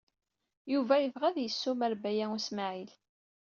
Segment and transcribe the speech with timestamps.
[0.73, 2.91] Yuba yebɣa ad yessumar Baya U Smaɛil.